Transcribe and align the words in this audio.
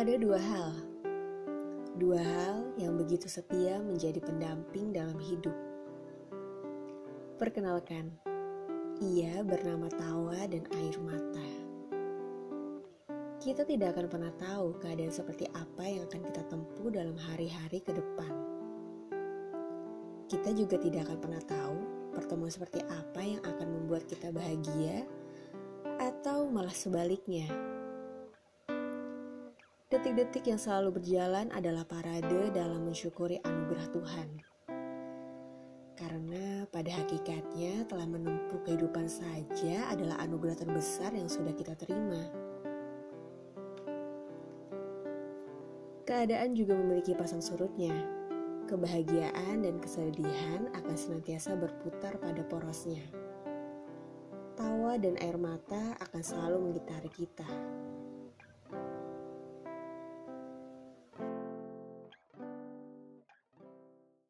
Ada 0.00 0.16
dua 0.16 0.40
hal, 0.40 0.72
dua 2.00 2.24
hal 2.24 2.72
yang 2.80 2.96
begitu 2.96 3.28
setia 3.28 3.84
menjadi 3.84 4.16
pendamping 4.24 4.96
dalam 4.96 5.20
hidup. 5.20 5.52
Perkenalkan, 7.36 8.08
ia 9.04 9.44
bernama 9.44 9.92
tawa 9.92 10.40
dan 10.48 10.64
air 10.72 10.96
mata. 11.04 11.48
Kita 13.44 13.68
tidak 13.68 13.92
akan 13.92 14.06
pernah 14.08 14.32
tahu 14.40 14.80
keadaan 14.80 15.12
seperti 15.12 15.44
apa 15.52 15.84
yang 15.84 16.08
akan 16.08 16.20
kita 16.32 16.48
tempuh 16.48 16.88
dalam 16.88 17.20
hari-hari 17.20 17.84
ke 17.84 17.92
depan. 17.92 18.32
Kita 20.32 20.48
juga 20.56 20.80
tidak 20.80 21.12
akan 21.12 21.18
pernah 21.20 21.42
tahu 21.44 21.76
pertemuan 22.16 22.48
seperti 22.48 22.80
apa 22.88 23.20
yang 23.20 23.44
akan 23.44 23.68
membuat 23.68 24.08
kita 24.08 24.32
bahagia 24.32 25.04
atau 26.00 26.48
malah 26.48 26.72
sebaliknya. 26.72 27.52
Detik-detik 30.00 30.48
yang 30.48 30.56
selalu 30.56 30.96
berjalan 30.96 31.52
adalah 31.52 31.84
parade 31.84 32.48
dalam 32.56 32.88
mensyukuri 32.88 33.36
anugerah 33.44 33.84
Tuhan. 33.92 34.28
Karena 35.92 36.64
pada 36.72 36.88
hakikatnya 36.88 37.84
telah 37.84 38.08
menempuh 38.08 38.64
kehidupan 38.64 39.04
saja 39.12 39.92
adalah 39.92 40.16
anugerah 40.24 40.56
terbesar 40.56 41.12
yang 41.12 41.28
sudah 41.28 41.52
kita 41.52 41.76
terima. 41.76 42.16
Keadaan 46.08 46.56
juga 46.56 46.80
memiliki 46.80 47.12
pasang 47.12 47.44
surutnya. 47.44 47.92
Kebahagiaan 48.72 49.68
dan 49.68 49.84
kesedihan 49.84 50.72
akan 50.80 50.96
senantiasa 50.96 51.60
berputar 51.60 52.16
pada 52.16 52.40
porosnya. 52.48 53.04
Tawa 54.56 54.96
dan 54.96 55.20
air 55.20 55.36
mata 55.36 55.92
akan 56.00 56.24
selalu 56.24 56.72
mengitari 56.72 57.12
kita. 57.12 57.44